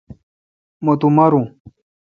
مہ 0.83 0.93
تو 0.99 1.07
مارو۔ 1.15 1.41